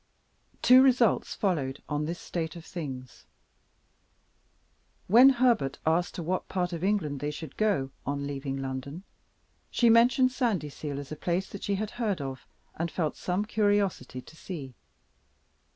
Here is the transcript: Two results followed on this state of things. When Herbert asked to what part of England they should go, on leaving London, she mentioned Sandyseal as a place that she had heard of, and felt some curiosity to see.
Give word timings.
Two 0.63 0.81
results 0.81 1.35
followed 1.35 1.83
on 1.87 2.05
this 2.05 2.17
state 2.17 2.55
of 2.55 2.65
things. 2.65 3.27
When 5.05 5.29
Herbert 5.29 5.77
asked 5.85 6.15
to 6.15 6.23
what 6.23 6.49
part 6.49 6.73
of 6.73 6.83
England 6.83 7.19
they 7.19 7.29
should 7.29 7.55
go, 7.55 7.91
on 8.03 8.25
leaving 8.25 8.57
London, 8.57 9.03
she 9.69 9.91
mentioned 9.91 10.31
Sandyseal 10.31 10.97
as 10.97 11.11
a 11.11 11.15
place 11.15 11.47
that 11.51 11.61
she 11.61 11.75
had 11.75 11.91
heard 12.01 12.19
of, 12.19 12.47
and 12.73 12.89
felt 12.89 13.15
some 13.15 13.45
curiosity 13.45 14.21
to 14.21 14.35
see. 14.35 14.73